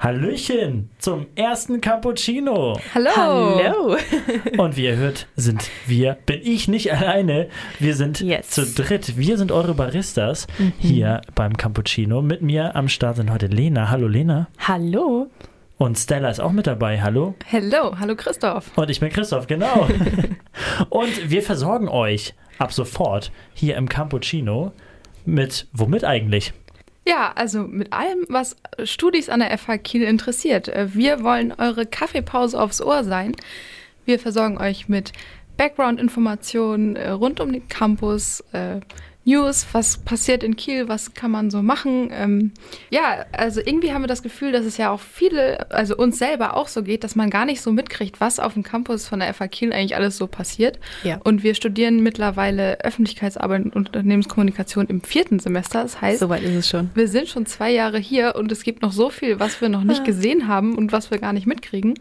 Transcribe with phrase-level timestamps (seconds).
[0.00, 2.80] Hallöchen zum ersten Cappuccino.
[2.94, 3.10] Hallo.
[3.14, 3.96] Hallo.
[4.56, 7.48] Und wie ihr hört, sind wir, bin ich nicht alleine.
[7.78, 8.48] Wir sind Yes.
[8.48, 9.18] zu dritt.
[9.18, 10.46] Wir sind eure Baristas
[10.78, 12.22] hier beim Cappuccino.
[12.22, 13.90] Mit mir am Start sind heute Lena.
[13.90, 14.48] Hallo Lena.
[14.66, 15.26] Hallo.
[15.76, 17.02] Und Stella ist auch mit dabei.
[17.02, 17.34] Hallo.
[17.52, 18.70] Hallo, hallo Christoph.
[18.78, 19.86] Und ich bin Christoph, genau.
[20.88, 24.72] Und wir versorgen euch ab sofort hier im Cappuccino
[25.26, 26.54] mit, womit eigentlich?
[27.10, 30.68] Ja, also mit allem, was Studis an der FH Kiel interessiert.
[30.68, 33.34] Äh, Wir wollen eure Kaffeepause aufs Ohr sein.
[34.04, 35.10] Wir versorgen euch mit
[35.56, 38.78] Background-Informationen äh, rund um den Campus, äh,
[39.24, 42.08] News, was passiert in Kiel, was kann man so machen.
[42.10, 42.52] Ähm,
[42.88, 46.56] ja, also irgendwie haben wir das Gefühl, dass es ja auch viele, also uns selber
[46.56, 49.32] auch so geht, dass man gar nicht so mitkriegt, was auf dem Campus von der
[49.34, 50.78] FH Kiel eigentlich alles so passiert.
[51.04, 51.20] Ja.
[51.22, 55.82] Und wir studieren mittlerweile Öffentlichkeitsarbeit und Unternehmenskommunikation im vierten Semester.
[55.82, 56.90] Das heißt, Soweit ist es schon.
[56.94, 59.84] wir sind schon zwei Jahre hier und es gibt noch so viel, was wir noch
[59.84, 61.94] nicht gesehen haben und was wir gar nicht mitkriegen.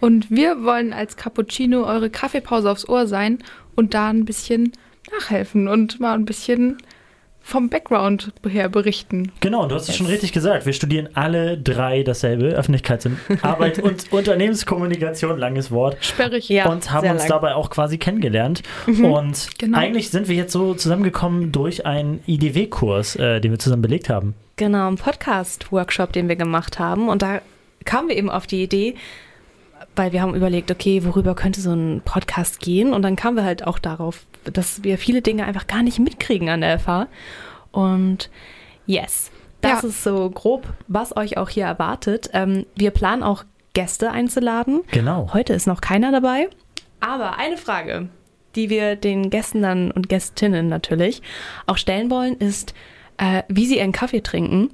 [0.00, 3.38] Und wir wollen als Cappuccino eure Kaffeepause aufs Ohr sein
[3.76, 4.72] und da ein bisschen
[5.10, 6.78] nachhelfen und mal ein bisschen
[7.44, 9.32] vom Background her berichten.
[9.40, 10.64] Genau, du hast es schon richtig gesagt.
[10.64, 15.96] Wir studieren alle drei dasselbe, Öffentlichkeitsarbeit und Unternehmenskommunikation, langes Wort.
[16.04, 16.48] Sperrig.
[16.48, 16.70] Ja.
[16.70, 17.30] und haben sehr uns lang.
[17.30, 18.62] dabei auch quasi kennengelernt.
[18.86, 19.76] Und Genau.
[19.76, 24.34] eigentlich sind wir jetzt so zusammengekommen durch einen IDW-Kurs, äh, den wir zusammen belegt haben.
[24.54, 27.08] Genau, ein Podcast-Workshop, den wir gemacht haben.
[27.08, 27.40] Und da
[27.84, 28.94] kamen wir eben auf die Idee,
[29.96, 32.92] weil wir haben überlegt, okay, worüber könnte so ein Podcast gehen?
[32.94, 36.48] Und dann kamen wir halt auch darauf, dass wir viele Dinge einfach gar nicht mitkriegen
[36.48, 37.06] an der FH.
[37.70, 38.30] Und
[38.86, 39.88] yes, das Ja.
[39.88, 42.30] ist so grob, was euch auch hier erwartet.
[42.32, 43.44] Ähm, wir planen auch
[43.74, 44.82] Gäste einzuladen.
[44.90, 45.30] Genau.
[45.32, 46.48] Heute ist noch keiner dabei.
[47.00, 48.08] Aber eine Frage,
[48.54, 51.22] die wir den Gästen dann und Gästinnen natürlich
[51.66, 52.74] auch stellen wollen, ist,
[53.16, 54.70] äh, wie sie ihren Kaffee trinken.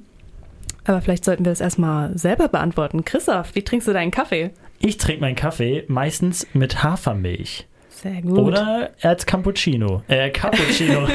[0.85, 3.05] Aber vielleicht sollten wir das erstmal selber beantworten.
[3.05, 4.51] Christoph, wie trinkst du deinen Kaffee?
[4.79, 7.67] Ich trinke meinen Kaffee meistens mit Hafermilch.
[8.01, 8.37] Sehr gut.
[8.37, 10.03] Oder als Cappuccino.
[10.07, 11.01] Äh, Cappuccino.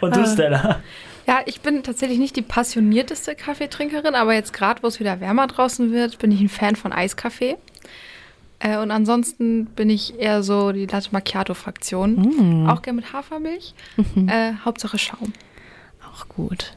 [0.00, 0.22] Und Ah.
[0.22, 0.80] du, Stella?
[1.26, 5.46] Ja, ich bin tatsächlich nicht die passionierteste Kaffeetrinkerin, aber jetzt gerade, wo es wieder wärmer
[5.48, 7.56] draußen wird, bin ich ein Fan von Eiskaffee.
[8.58, 12.68] Äh, und ansonsten bin ich eher so die Latte Macchiato-Fraktion.
[12.68, 13.74] Auch gerne mit Hafermilch.
[14.28, 15.32] Äh, Hauptsache Schaum.
[16.12, 16.76] Auch gut.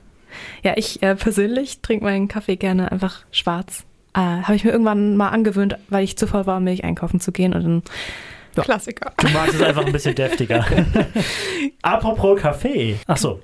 [0.63, 3.83] Ja, ich äh, persönlich trinke meinen Kaffee gerne einfach schwarz.
[4.19, 7.31] Äh, Habe ich mir irgendwann mal angewöhnt, weil ich zu voll war, Milch einkaufen zu
[7.31, 7.53] gehen.
[7.53, 7.83] Und dann
[8.55, 8.63] Ja.
[8.63, 9.13] Klassiker.
[9.17, 10.65] Du magst es einfach ein bisschen deftiger.
[11.81, 12.97] Apropos Kaffee.
[13.07, 13.39] Ach so.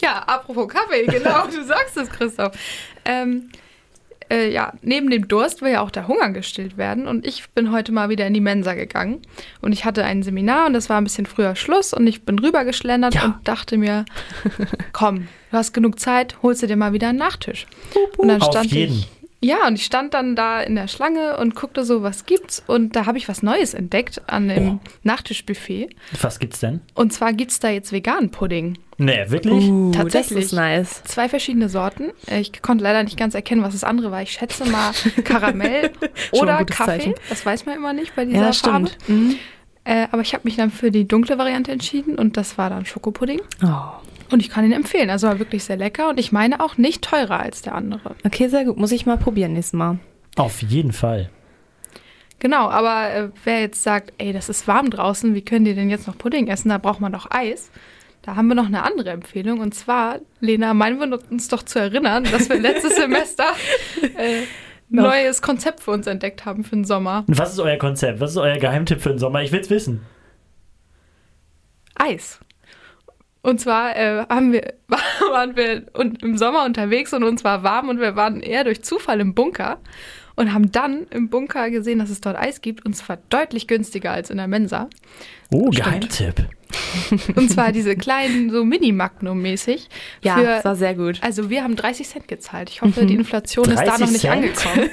[0.00, 2.52] Ja, apropos Kaffee, genau, du sagst es, Christoph.
[3.04, 3.50] Ähm,
[4.30, 7.06] äh, ja, neben dem Durst will ja auch der Hunger gestillt werden.
[7.06, 9.20] Und ich bin heute mal wieder in die Mensa gegangen.
[9.60, 11.92] Und ich hatte ein Seminar und das war ein bisschen früher Schluss.
[11.92, 13.24] Und ich bin rübergeschlendert Ja.
[13.26, 14.04] und dachte mir,
[14.92, 17.66] komm, du hast genug Zeit, holst du dir mal wieder einen Nachtisch.
[18.16, 18.94] Und dann Auf stand jeden.
[18.96, 19.08] ich.
[19.44, 22.62] Ja, und ich stand dann da in der Schlange und guckte so, was gibt's.
[22.66, 24.78] Und da habe ich was Neues entdeckt an dem Oh.
[25.02, 25.90] Nachtischbuffet.
[26.20, 26.80] Was gibt's denn?
[26.94, 28.78] Und zwar gibt's da jetzt veganen Pudding.
[28.98, 29.64] Nee, wirklich?
[29.68, 30.38] Uh, Tatsächlich.
[30.38, 31.02] Das ist nice.
[31.04, 32.12] Zwei verschiedene Sorten.
[32.30, 34.22] Ich konnte leider nicht ganz erkennen, was das andere war.
[34.22, 34.92] Ich schätze mal
[35.24, 35.90] Karamell
[36.30, 36.84] oder Kaffee.
[36.98, 37.14] Zeichen.
[37.28, 38.86] Das weiß man immer nicht bei dieser Ja, Farbe.
[38.88, 39.08] stimmt.
[39.08, 39.36] Mhm.
[39.84, 42.86] Äh, aber ich habe mich dann für die dunkle Variante entschieden und das war dann
[42.86, 43.40] Schokopudding.
[43.64, 43.68] Oh.
[44.32, 45.10] Und ich kann ihn empfehlen.
[45.10, 48.16] Also war wirklich sehr lecker und ich meine auch nicht teurer als der andere.
[48.24, 48.78] Okay, sehr gut.
[48.78, 49.98] Muss ich mal probieren nächstes Mal.
[50.36, 51.28] Auf jeden Fall.
[52.38, 55.90] Genau, aber äh, wer jetzt sagt, ey, das ist warm draußen, wie können die denn
[55.90, 56.70] jetzt noch Pudding essen?
[56.70, 57.70] Da braucht man doch Eis.
[58.22, 59.60] Da haben wir noch eine andere Empfehlung.
[59.60, 63.44] Und zwar, Lena, meinen wir uns doch zu erinnern, dass wir letztes Semester
[64.16, 64.42] äh,
[64.88, 67.24] neues Konzept für uns entdeckt haben für den Sommer.
[67.26, 68.20] Und was ist euer Konzept?
[68.20, 69.42] Was ist euer Geheimtipp für den Sommer?
[69.42, 70.02] Ich will's wissen.
[71.94, 72.40] Eis.
[73.42, 74.72] Und zwar äh, haben wir,
[75.30, 75.84] waren wir
[76.22, 79.78] im Sommer unterwegs und uns war warm und wir waren eher durch Zufall im Bunker
[80.36, 84.12] und haben dann im Bunker gesehen, dass es dort Eis gibt und zwar deutlich günstiger
[84.12, 84.88] als in der Mensa.
[85.52, 85.84] Oh, Stimmt.
[85.86, 86.34] Geheimtipp.
[87.36, 89.88] Und zwar diese kleinen, so Mini-Magnum-mäßig.
[90.22, 91.18] Ja, für- das war sehr gut.
[91.22, 92.70] Also wir haben 30 Cent gezahlt.
[92.70, 94.32] Ich hoffe, die Inflation ist da 30 noch nicht Cent?
[94.34, 94.90] angekommen.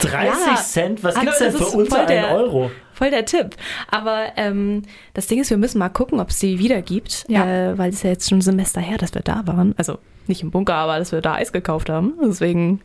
[0.00, 0.54] 30 Ja.
[0.56, 1.04] Cent?
[1.04, 2.70] Was Hallo, gibt's denn das für voll einen Euro?
[3.00, 3.56] Voll der Tipp.
[3.90, 4.82] Aber ähm,
[5.14, 7.46] das Ding ist, wir müssen mal gucken, ob es die wieder gibt, Ja.
[7.46, 9.74] äh, weil es ist ja jetzt schon ein Semester her, dass wir da waren.
[9.78, 12.12] Also nicht im Bunker, aber dass wir da Eis gekauft haben.
[12.22, 12.82] Deswegen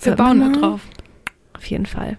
[0.00, 0.82] Wir bauen da drauf.
[1.56, 2.18] Auf jeden Fall.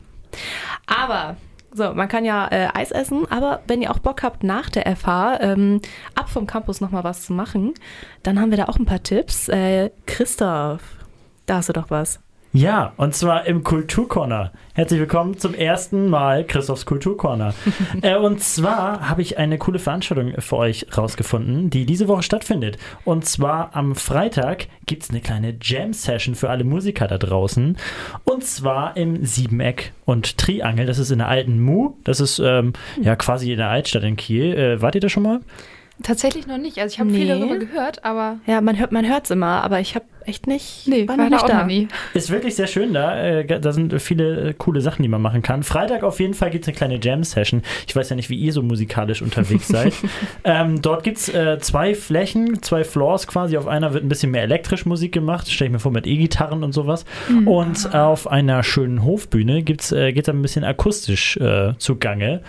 [0.88, 1.38] Aber
[1.72, 4.96] So, man kann ja äh, Eis essen, aber wenn ihr auch Bock habt, nach der
[4.96, 5.82] FH ähm,
[6.16, 7.74] ab vom Campus nochmal was zu machen,
[8.24, 9.50] dann haben wir da auch ein paar Tipps.
[9.50, 10.82] Äh, Christoph,
[11.46, 12.20] da hast du doch was.
[12.56, 14.54] Ja, und zwar im Kulturcorner.
[14.76, 17.54] Herzlich willkommen zum ersten Mal Christophs Kulturcorner.
[18.02, 22.78] äh, und zwar habe ich eine coole Veranstaltung für euch rausgefunden, die diese Woche stattfindet.
[23.04, 27.76] Und zwar am Freitag gibt es eine kleine Jam-Session für alle Musiker da draußen.
[28.24, 30.86] Und zwar im Siebeneck und Triangel.
[30.86, 31.96] Das ist in der alten Mu.
[32.06, 32.72] Das ist ähm,
[33.02, 34.54] ja quasi in der Altstadt in Kiel.
[34.54, 35.42] Äh, wart ihr da schon mal?
[36.04, 36.78] Tatsächlich noch nicht.
[36.78, 37.18] Also ich habe Nee.
[37.18, 40.88] viel darüber gehört, aber Ja, man hört man hört's immer, aber ich habe echt nicht
[40.88, 41.60] nee, war war, noch nicht da.
[41.60, 41.88] noch nie.
[42.14, 43.18] Ist wirklich sehr schön da.
[43.18, 45.64] Äh, Da sind viele äh, coole Sachen, die man machen kann.
[45.64, 47.62] Freitag auf jeden Fall gibt es eine kleine Jam-Session.
[47.88, 49.94] Ich weiß ja nicht, wie ihr so musikalisch unterwegs seid.
[50.44, 53.58] ähm, dort gibt es äh, zwei Flächen, zwei Floors quasi.
[53.58, 55.50] Auf einer wird ein bisschen mehr elektrisch Musik gemacht.
[55.50, 57.06] Stelle ich mir vor, mit E-Gitarren und sowas.
[57.46, 62.42] Und auf einer schönen Hofbühne gibt's, äh, geht da ein bisschen akustisch äh, zugange.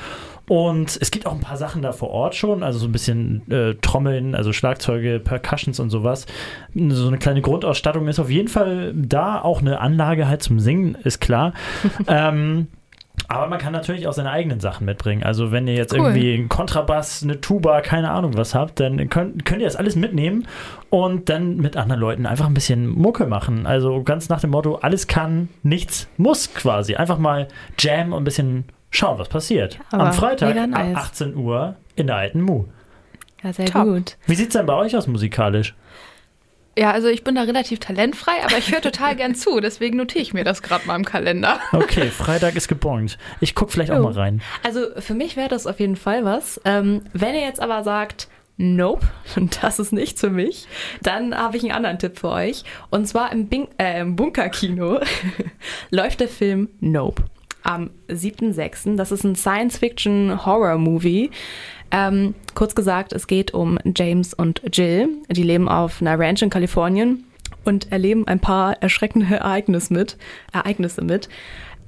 [0.49, 3.51] Und es gibt auch ein paar Sachen da vor Ort schon, also so ein bisschen
[3.51, 6.27] äh, Trommeln, also Schlagzeuge, Percussions und sowas.
[6.75, 10.97] So eine kleine Grundausstattung ist auf jeden Fall da, auch eine Anlage halt zum Singen,
[11.03, 11.53] ist klar.
[12.07, 12.69] ähm,
[13.29, 15.25] aber man kann natürlich auch seine eigenen Sachen mitbringen.
[15.25, 16.01] Also wenn ihr jetzt Cool.
[16.01, 19.97] irgendwie einen Kontrabass, eine Tuba, keine Ahnung was habt, dann könnt, könnt ihr das alles
[19.97, 20.47] mitnehmen
[20.91, 23.67] und dann mit anderen Leuten einfach ein bisschen Mucke machen.
[23.67, 26.95] Also ganz nach dem Motto, alles kann, nichts muss quasi.
[26.95, 27.49] Einfach mal
[27.79, 29.79] Jam und ein bisschen schauen, was passiert.
[29.91, 30.97] Aber Am Freitag ab nice.
[30.97, 32.65] 18 Uhr in der alten Mu.
[33.43, 33.85] Ja, sehr Top.
[33.85, 34.17] gut.
[34.27, 35.75] Wie sieht es denn bei euch aus musikalisch?
[36.79, 39.61] Ja, also ich bin da relativ talentfrei, aber ich höre total gern zu.
[39.61, 41.59] Deswegen notiere ich mir das gerade mal im Kalender.
[41.73, 43.17] Okay, Freitag ist gebongt.
[43.41, 44.03] Ich gucke vielleicht auch Jo.
[44.03, 44.43] mal rein.
[44.63, 46.61] Also für mich wäre das auf jeden Fall was.
[46.67, 48.29] Ähm, wenn ihr jetzt aber sagt,
[48.59, 49.07] nope,
[49.63, 50.67] das ist nichts für mich,
[51.01, 52.65] dann habe ich einen anderen Tipp für euch.
[52.91, 55.01] Und zwar im, Bing äh, im Bunkerkino
[55.91, 57.23] läuft der Film Nope
[57.67, 58.97] am 7.6.
[58.97, 61.31] Das ist ein Science-Fiction-Horror-Movie.
[61.91, 65.09] Ähm, kurz gesagt, es geht um James und Jill.
[65.29, 67.25] Die leben auf einer Ranch in Kalifornien
[67.65, 70.17] und erleben ein paar erschreckende Ereignisse mit.
[70.53, 71.29] Ereignisse mit.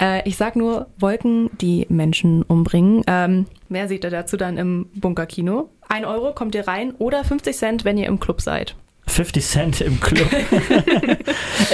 [0.00, 3.02] Äh, ich sag nur Wolken, die Menschen umbringen.
[3.06, 5.70] Ähm, mehr seht ihr dazu dann im Bunkerkino.
[5.88, 8.76] Ein Euro kommt ihr rein oder 50 Cent, wenn ihr im Club seid.
[9.08, 10.28] 50 Cent im Club.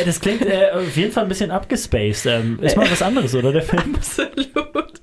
[0.04, 2.26] Das klingt äh, auf jeden Fall ein bisschen abgespaced.
[2.26, 3.94] Ähm, ist mal was anderes, oder der Film?
[3.94, 5.00] Absolut.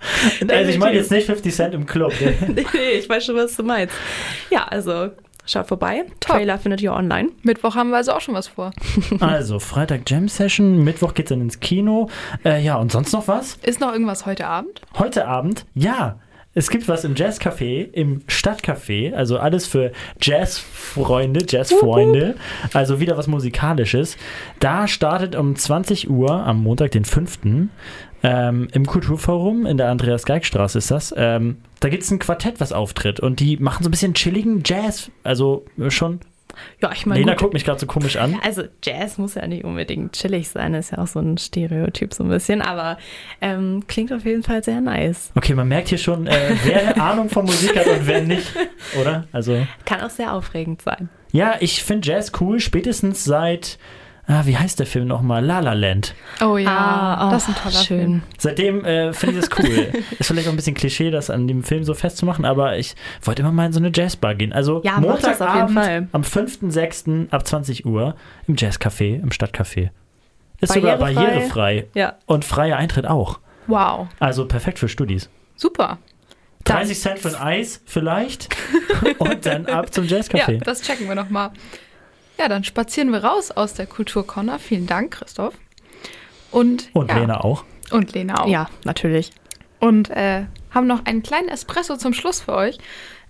[0.47, 2.13] Also ich meine jetzt nicht 50 Cent im Club.
[2.19, 3.95] nee, nee, ich weiß schon, was du meinst.
[4.49, 5.09] Ja, also
[5.45, 6.05] schaut vorbei.
[6.19, 6.35] Top.
[6.37, 7.29] Trailer findet ihr online.
[7.43, 8.71] Mittwoch haben wir also auch schon was vor.
[9.19, 12.09] Also Freitag Jam Session, Mittwoch geht's dann ins Kino.
[12.43, 13.57] Äh, ja, und sonst noch was?
[13.63, 14.81] Ist noch irgendwas heute Abend?
[14.97, 16.19] Heute Abend, ja.
[16.53, 22.35] Es gibt was im Jazzcafé, im Stadtcafé, also alles für Jazzfreunde, Jazzfreunde,
[22.73, 24.17] also wieder was Musikalisches.
[24.59, 27.39] Da startet um 20 Uhr am Montag, den 5.
[28.23, 31.13] Ähm, im Kulturforum in der Andreas-Geig-Straße ist das.
[31.15, 34.61] Ähm, da gibt es ein Quartett, was auftritt und die machen so ein bisschen chilligen
[34.65, 36.19] Jazz, also schon.
[36.81, 38.39] Ja, ich meine, Lena guckt mich gerade so komisch an.
[38.51, 42.23] Also Jazz muss ja nicht unbedingt chillig sein, ist ja auch so ein Stereotyp so
[42.23, 42.97] ein bisschen, aber
[43.39, 45.31] ähm, klingt auf jeden Fall sehr nice.
[45.35, 48.51] Okay, man merkt hier schon, äh, wer Ahnung von Musik hat und wer nicht,
[48.99, 49.27] oder?
[49.31, 49.65] Also.
[49.85, 51.09] Kann auch sehr aufregend sein.
[51.31, 53.77] Ja, ich finde Jazz cool, spätestens seit,
[54.31, 55.43] ah, wie heißt der Film nochmal?
[55.45, 56.15] La La Land.
[56.43, 57.99] Oh ja, Ah, das ist ein oh, toller schön.
[57.99, 58.23] Film.
[58.37, 59.91] Seitdem äh, finde ich das cool.
[60.19, 63.41] Ist vielleicht auch ein bisschen Klischee, das an dem Film so festzumachen, aber ich wollte
[63.41, 64.53] immer mal in so eine Jazzbar gehen.
[64.53, 66.07] Also Ja, Montagabend Fall.
[66.11, 67.29] am 5.6.
[67.31, 68.15] ab 20 Uhr
[68.47, 69.89] im Jazzcafé, im Stadtcafé.
[70.59, 71.25] Ist sogar Barrierefrei.
[71.25, 72.13] barrierefrei Ja.
[72.27, 73.39] und freier Eintritt auch.
[73.67, 75.29] Wow, Also perfekt für Studis.
[75.55, 75.97] super.
[76.65, 78.49] 30 Cent für ein Eis vielleicht
[79.17, 80.63] und dann ab zum Ja, Jazzcafé.
[80.63, 81.49] das checken wir nochmal.
[82.41, 84.57] Ja, dann spazieren wir raus aus der Kulturcorner.
[84.57, 85.53] Vielen Dank, Christoph.
[86.49, 87.63] Und, und ja, Lena auch.
[87.91, 88.47] Und Lena auch.
[88.47, 89.29] Ja, natürlich.
[89.79, 92.79] Und äh, haben noch einen kleinen Espresso zum Schluss für euch.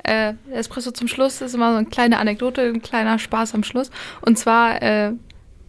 [0.04, 3.92] Äh, Espresso zum Schluss ist immer so eine kleine Anekdote, ein kleiner Spaß am Schluss.
[4.22, 5.12] Und zwar äh,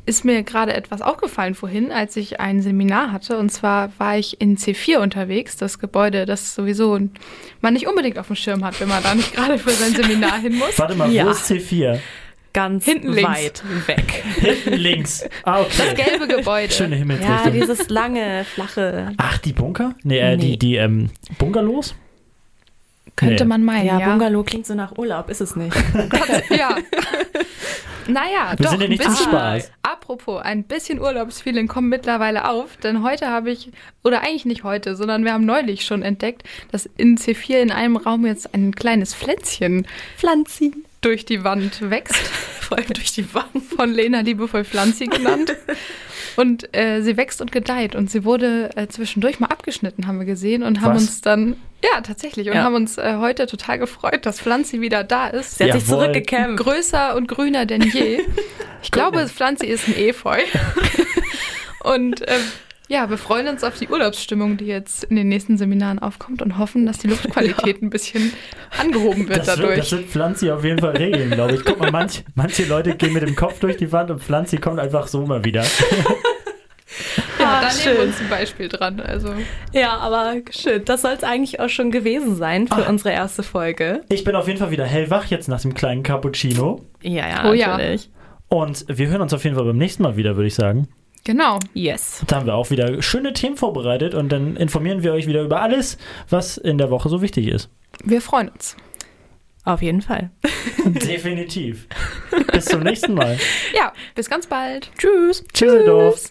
[0.07, 3.39] ist mir gerade etwas aufgefallen vorhin, als ich ein Seminar hatte.
[3.39, 6.97] Und zwar war ich in C4 unterwegs, das Gebäude, das sowieso
[7.61, 10.39] man nicht unbedingt auf dem Schirm hat, wenn man da nicht gerade für sein Seminar
[10.39, 10.79] hin muss.
[10.79, 11.27] Warte mal, Ja.
[11.27, 11.99] wo ist C4?
[12.53, 13.31] Ganz Hinten links.
[13.31, 14.25] weit weg.
[14.41, 15.25] Hinten links.
[15.45, 16.05] Ah, Das okay.
[16.05, 16.73] gelbe Gebäude.
[16.73, 17.53] Schöne Ja, Himmelsrichtung.
[17.53, 19.13] dieses lange, flache.
[19.17, 19.95] Ach, die Bunker?
[20.03, 20.43] Nee, äh, Nee.
[20.53, 21.95] die, die ähm, Bungalows?
[23.17, 23.49] Könnte Nee.
[23.49, 24.09] man meinen, Ja, ja.
[24.09, 25.75] Bungalow klingt so nach Urlaub, ist es nicht.
[26.51, 26.77] Ja.
[28.09, 29.29] Naja, Wir doch, sind ja ein nicht zum bisschen.
[29.31, 29.71] Spaß.
[29.83, 33.71] Apropos, ein bisschen Urlaubsfeeling kommt mittlerweile auf, denn heute habe ich,
[34.03, 36.43] oder eigentlich nicht heute, sondern wir haben neulich schon entdeckt,
[36.73, 40.73] dass in C4 in einem Raum jetzt ein kleines Pflänzchen Pflanzi.
[41.03, 42.17] Durch die Wand wächst.
[42.61, 43.47] Vor allem durch die Wand.
[43.77, 45.55] Von Lena liebevoll Pflanzi genannt.
[46.37, 47.95] Und äh, sie wächst und gedeiht.
[47.95, 50.63] Und sie wurde äh, zwischendurch mal abgeschnitten, haben wir gesehen.
[50.63, 51.03] Und haben Was?
[51.03, 52.49] uns dann, ja, tatsächlich.
[52.49, 52.63] Und Ja.
[52.63, 55.59] haben uns äh, heute total gefreut, dass Pflanzi wieder da ist.
[55.59, 56.65] Sie hat sich zurückgekämpft.
[56.65, 58.21] Größer und grüner denn je.
[58.85, 60.39] Ich glaube, Pflanzi ist ein Efeu.
[61.85, 62.41] und ähm,
[62.89, 66.59] ja, wir freuen uns auf die Urlaubsstimmung, die jetzt in den nächsten Seminaren aufkommt und
[66.59, 68.33] hoffen, dass die Luftqualität ein bisschen
[68.79, 69.79] angehoben wird Das wird, dadurch.
[69.79, 71.65] das wird Pflanzi auf jeden Fall regeln, glaube ich.
[71.65, 74.79] Guck mal, manch, manche Leute gehen mit dem Kopf durch die Wand und Pflanzi kommt
[74.81, 75.63] einfach so mal wieder.
[77.39, 78.09] ja, Ah, da nehmen wir schön.
[78.09, 79.01] uns ein Beispiel dran.
[79.01, 79.33] Also
[79.73, 80.85] Ja, aber schön.
[80.85, 82.89] Das soll es eigentlich auch schon gewesen sein für Ah.
[82.89, 84.03] unsere erste Folge.
[84.11, 86.85] Ich bin auf jeden Fall wieder hellwach jetzt nach dem kleinen Cappuccino.
[87.03, 87.69] Ja, ja, Oh ja.
[87.77, 88.11] natürlich.
[88.49, 90.89] Und wir hören uns auf jeden Fall beim nächsten Mal wieder, würde ich sagen.
[91.25, 91.59] Genau.
[91.75, 92.23] Yes.
[92.27, 95.61] Da haben wir auch wieder schöne Themen vorbereitet und dann informieren wir euch wieder über
[95.61, 95.99] alles,
[96.29, 97.71] was in der Woche so wichtig ist.
[98.05, 98.77] Wir freuen uns.
[99.65, 100.31] Auf jeden Fall.
[100.85, 101.87] Definitiv.
[102.53, 103.39] Bis zum nächsten Mal.
[103.75, 104.91] Ja, bis ganz bald.
[104.99, 105.45] Tschüss.
[105.53, 106.31] Tschüsseldorf.